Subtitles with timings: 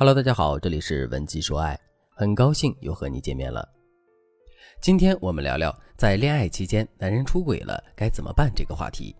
[0.00, 1.76] Hello，大家好，这里是文姬说爱，
[2.10, 3.68] 很高兴又和你见面了。
[4.80, 9.12] 今天我们聊聊在恋爱期间男人出轨了该怎么办这个话题。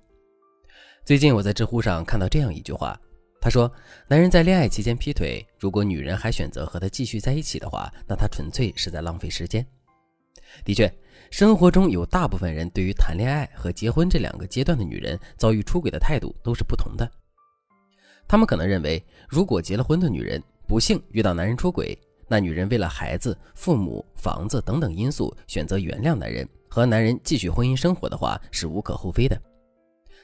[1.05, 2.97] 最近我在知乎上看到这样一句话，
[3.41, 3.69] 他说
[4.07, 9.67] ：“男人在恋爱期间劈腿，如果女人还选择和他继续在一起的话，那他纯粹是在浪费时间。”
[10.65, 10.89] 的确，
[11.33, 17.11] 生活中有大部分人对于谈恋爱和结婚这两个阶段的女人遭遇出轨的态度都是不同的。
[18.29, 29.41] 他们可能认为，如果结了婚的女人不幸遇到男人出轨，那女人为了孩子、父母、房子等等因素选择原谅男人，和男人继续婚姻生活的话是无可厚非的。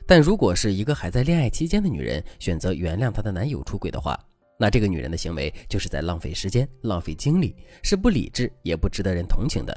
[0.06, 4.20] 但如果是一个还在恋爱期间的女人选择原谅她的男友出轨的话，
[4.58, 9.74] 那这个女人的行为就是在浪费时间、浪费精力，是不理智也不值得人同情的。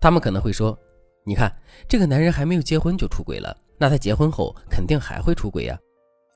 [0.00, 0.76] 他们可能会说
[1.22, 1.54] ：“你看，
[1.86, 5.78] 这个男人还没有结婚就出轨了，那他结婚后肯定还会出轨呀。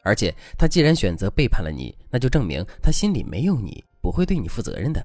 [0.04, 5.04] 而且他既然选择背叛了你，那就证明他心里没有你，不会对你负责任的。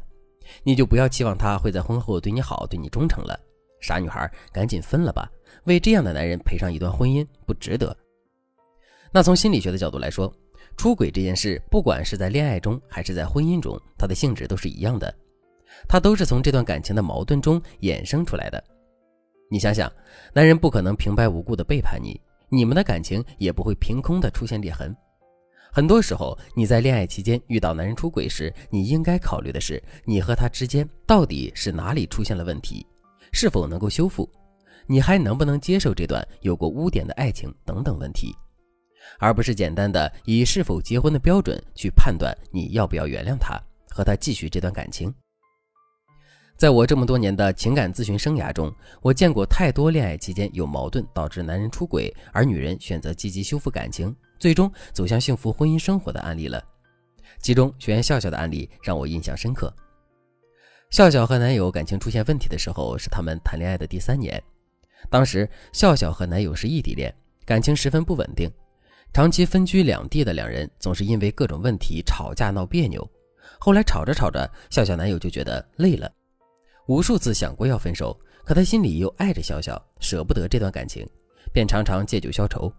[0.64, 3.40] 你就不要期望他会在婚后对你好、对你忠诚了。
[3.82, 5.32] 傻女孩，赶紧分了吧！
[5.64, 7.96] 为这样的男人赔上一段婚姻不值得。
[9.12, 10.32] 那从心理学的角度来说，
[10.76, 15.14] 出轨这件事，不管是在恋爱中还是在婚姻中，它的性质都是一样的。
[15.88, 18.62] 他都是从这段感情的矛盾中衍生出来的。
[19.50, 19.90] 你想想，
[20.34, 24.96] 男人不可能平白无故的背叛你，你们的感情也不会凭空的出现裂痕。
[25.72, 32.86] 很多时候，你在恋爱期间遇到男人出轨时，你应该考虑的是，你和他之间到底是哪里出现了问题，
[33.32, 34.28] 是否能够修复，
[34.88, 38.36] 你还能不能接受这段有过污点的爱情等等问题，
[39.20, 43.62] 而不是简单的以是否结婚的标准去判断你要不要原谅他，
[43.92, 45.14] 和他继续这段感情。
[46.60, 48.70] 在我这么多年的情感咨询生涯中，
[49.02, 56.62] 我见过太多恋爱期间有矛盾导致男人出轨，而女人选择积极修复感情，最终走向幸福婚姻生活的案例了。
[57.42, 59.74] 其中，学员笑笑的案例让我印象深刻。
[60.90, 64.44] 笑笑和男友感情出现问题的时候，是他们谈恋爱的第三年。
[65.10, 68.52] 当时，笑笑和男友是异地恋，感情十分不稳定，
[69.14, 73.10] 长期分居两地的两人总是因为各种问题吵架闹别扭。
[73.62, 76.12] 后来吵着吵着，笑笑男友就觉得累了。
[76.90, 81.08] 无数次想过要分手，可他心里又爱着笑笑，舍不得这段感情，
[81.54, 82.74] 便常常借酒消愁。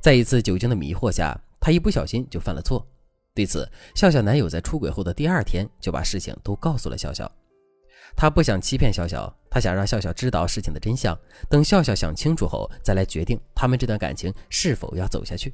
[0.00, 2.82] 在一次酒精的迷惑下，他一不小心就犯了错。
[3.34, 7.30] 对此，笑笑男友在出轨后的第二天就把事情都告诉了笑笑。
[8.16, 11.14] 他不想欺骗笑笑，他想让笑笑知道事情的真相，
[11.50, 15.52] 等笑笑想清楚后再来决定他们这段感情是否要走下去。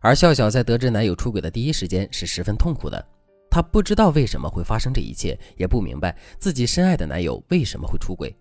[0.00, 3.06] 而笑笑在得知男友出轨的第一时间是十分痛苦的。
[3.58, 8.32] 她不知道为什么会发生这一切，也不明白自己深爱的男友为什么会出轨。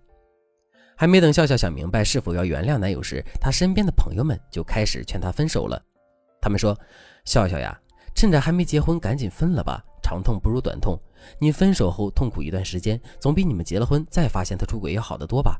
[0.96, 5.84] 还没等笑笑想明白是否要原谅男友时，她身边的朋友们就开始劝她分手了。
[6.40, 6.80] 他们说
[7.26, 7.76] ：“笑笑呀，
[8.14, 10.96] 趁着还没结婚，赶紧分了吧，长痛不如短痛。
[11.40, 15.60] 你分手后痛苦一段时间，总比你们结了婚再发现他出轨要好得多吧。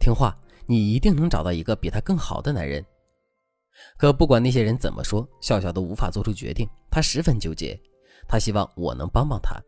[0.00, 0.34] 听话，
[0.64, 2.82] 你一定能找到一个比他更好的男人。”
[3.98, 7.78] 可不管那些人怎么说，笑笑都无法做出决定，她十分纠结。
[8.28, 9.58] 他希望我能帮帮他，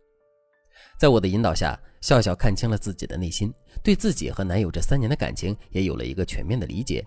[0.99, 7.03] 在我的引导下，笑笑看清了自己的内心，对自己和男友这三年的感情也有了一个全面的理解。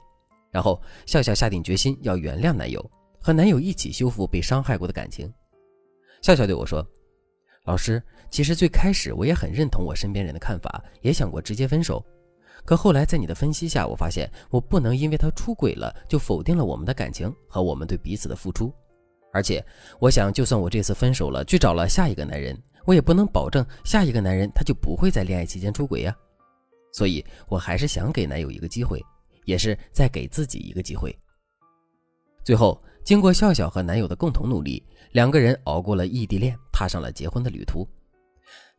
[0.52, 2.84] 然后，笑笑下定决心要原谅男友，
[3.22, 5.32] 和男友一起修复被伤害过的感情。
[6.22, 6.86] 笑笑对我说
[7.66, 12.04] ：“老师，其实最开始我也很认同我身边人的看法，也想过直接分手。
[12.66, 18.74] 可后来在你的分析下，我发现我不能因为他出轨了就否定了我们的感情和我们对彼此的付出。”
[19.34, 19.66] 而且，
[20.00, 22.56] 我想，就算我这次分手了，去找了下一个男人，
[22.86, 26.16] 我也不能保证下一个男人他就不会在恋爱期间出轨呀。
[26.94, 29.04] 所以，我还是想给男友一个机会，
[29.46, 31.18] 也是在给自己一个机会。
[32.44, 34.84] 最后，经过笑笑和男友的共同努力，
[35.14, 37.88] 两个人熬过了异地恋，踏上了结婚的旅途。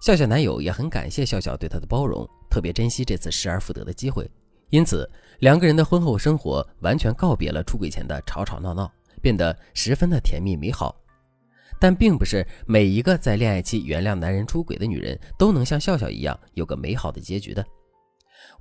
[0.00, 4.30] 笑笑男友也很感谢笑笑对他的包容，特别珍惜这次失而复得的机会。
[4.70, 5.10] 因此，
[5.40, 8.88] 两个人的婚后生活完全告别了出轨前的吵吵闹闹。
[9.24, 10.94] 变得十分的甜蜜美好，
[11.80, 17.64] 但并不是每一个在恋爱期原谅男人出轨的女人都能像笑笑一样有个美好的结局的。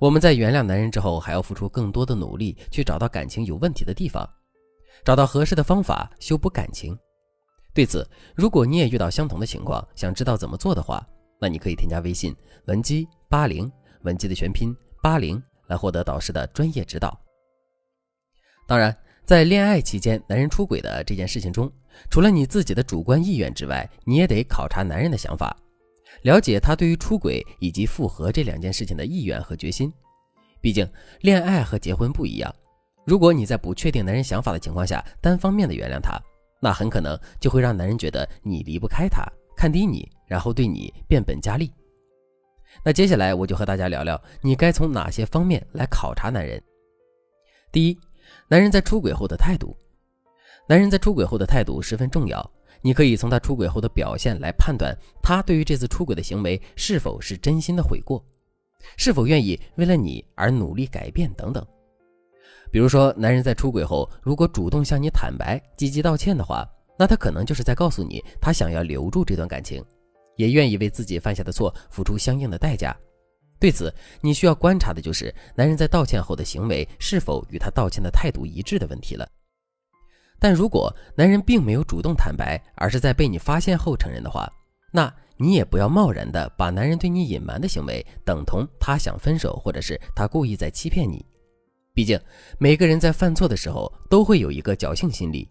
[0.00, 4.26] 我们在原谅男人之后，还要付出更多的努力去找到感情有问题的地方，
[5.04, 6.98] 找到合适的方法修补感情。
[7.74, 11.06] 对此，如果你也遇到相同的情况，想知道怎么做的话，
[11.38, 12.34] 那你可以添加微信
[12.68, 13.70] 文姬八零，
[14.04, 17.20] 文姬的全拼八零，来获得导师的专业指导。
[18.66, 18.96] 当然。
[19.24, 21.70] 在恋爱期间，男人出轨的这件事情中，
[22.10, 25.56] 除了你自己的主观意愿之外，你也得考察男人的想法，
[26.22, 29.90] 了解他对于出轨以及复合这两件事情的意愿和决心。
[30.60, 30.86] 毕竟，
[31.20, 32.54] 恋爱和结婚不一样。
[33.06, 36.20] 如果你在不确定男人想法的情况下单方面的原谅他，
[36.60, 39.24] 那很可能就会让男人觉得你离不开他，
[39.56, 41.72] 看低你，然后对你变本加厉。
[42.82, 46.62] 那接下来我就和大家聊聊，你该从哪些方面来考察男人。
[47.72, 47.98] 第一，
[48.48, 49.76] 男人在出轨后的态度。
[50.68, 52.50] 男人在出轨后的态度十分重要，
[52.80, 58.24] 你可以从他出轨后的表现来判断他对于这次出轨的行为是否是真心的悔过，
[58.96, 61.66] 是否愿意为了你而努力改变等等。
[62.70, 66.68] 比如说，男人在出轨后如果主动向你坦白、积极道歉的话，
[66.98, 69.84] 那他可能就是在告诉你，他想要留住这段感情。
[70.36, 72.96] 也愿意为自己犯下的错付出相应的代价。
[73.64, 73.90] 对此，
[74.20, 79.26] 你需要观察的就是男人在道歉后的行为是否与他道歉的态度一致的问题了。
[80.38, 84.46] 但如果男人并没有主动坦白，而是在被你发现后承认的话，
[84.92, 91.24] 那你也不要贸然的把男人对你隐瞒的行为等同他想分手，或者是他故意在欺骗你。
[91.94, 92.20] 毕竟
[92.58, 95.48] 每个人在犯错的时候都会有一个侥幸心理，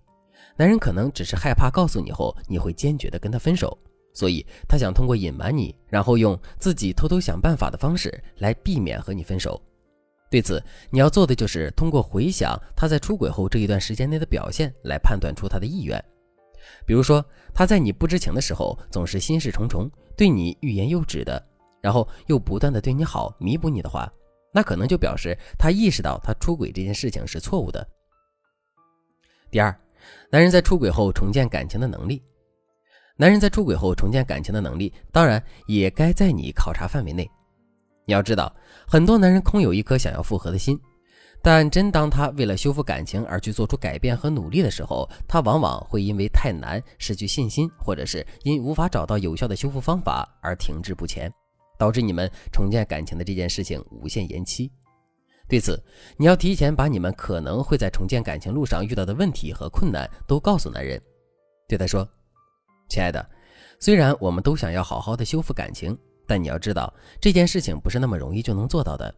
[0.55, 3.75] 男人可能只是害怕告诉你后你会坚决的跟他分手。
[4.13, 9.59] 所以，他想通过隐瞒你，然后用自己偷偷想办法的方式来避免和你分手。
[10.29, 16.03] 对此，你要做的就是通过回想他在出轨后这一段时间内的表现来判断出他的意愿。
[16.85, 17.23] 比如说，
[17.53, 21.43] 他在你不知情的时候总是心事重重，对你欲言又止的，
[21.81, 24.11] 然后又不断的对你好，弥补你的话，
[24.51, 27.87] 那可能就表示他意识到他出轨这件事情是错误的。
[29.51, 29.75] 第二，
[30.31, 32.21] 男人在出轨后重建感情的能力。
[33.23, 37.25] 男人在出轨后重建感情的能力，当然也该在你考察范围内。
[38.03, 38.53] 你要知道，
[38.85, 40.77] 很多男人空有一颗想要复合的心，
[41.41, 51.31] 但真当他为了修复感情而去做出改变和努力的时候，他往往会因为太难失去信心，或者是因无法找到有效的修复方法而停滞不前，
[51.79, 54.69] 导致你们重建感情的这件事情无限延期。
[55.47, 55.81] 对此，
[56.17, 61.01] 你要提前把你们可能会在重建感情路上遇到的问题和困难都告诉男人，
[61.69, 62.05] 对他说。
[62.89, 63.25] 亲爱的，
[63.79, 65.97] 虽然我们都想要好好的修复感情，
[66.27, 69.13] 但你要知道这件事情不是那么容易就能做到的。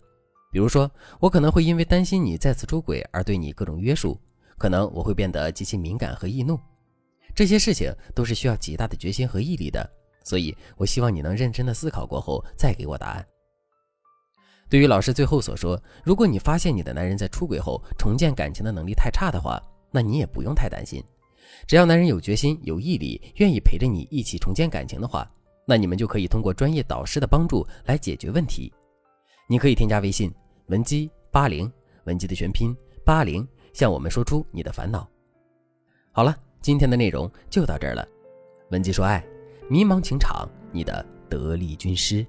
[0.52, 0.90] 比如说，
[1.20, 4.18] 我可能会因为担心你再次出轨而对你各种约束，
[4.58, 6.58] 可能我会变得极其敏感和易怒，
[7.36, 9.86] 这些事情都是需要极大的决心和毅力的。
[10.24, 13.26] 所以，我希望你能认真的思考过后再给我答案。
[14.70, 21.04] 对于老师最后所说，如果你发现你的男人在出轨后重建感情的能力太差的话，那你也不用太担心。
[21.68, 25.30] 只要男人有决心、有毅力，愿意陪着你一起重建感情的话，
[25.65, 28.71] 那你们就可以通过专业导师的帮助来解决问题。
[29.47, 30.33] 你可以添加微信
[30.68, 31.71] 文姬八零，
[32.06, 35.07] 文姬的全拼八零，向我们说出你的烦恼。
[36.12, 38.07] 好了，今天的内容就到这儿了。
[38.71, 39.24] 文姬说爱，
[39.69, 42.25] 迷茫情场，你的得力军师。